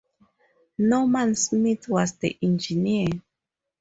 [0.79, 3.09] Norman Smith was the engineer.